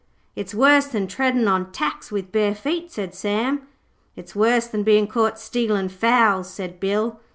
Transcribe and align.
'It's 0.35 0.55
worse 0.55 0.87
than 0.87 1.05
treading 1.05 1.47
on 1.47 1.71
tacks 1.71 2.11
with 2.11 2.31
bare 2.31 2.55
feet,' 2.55 2.91
said 2.91 3.13
Sam. 3.13 3.67
'It's 4.15 4.35
worse 4.35 4.65
than 4.65 4.81
bein' 4.81 5.05
caught 5.05 5.37
stealin' 5.37 5.89
fowls,' 5.89 6.49
said 6.51 6.79
Bill. 6.79 7.19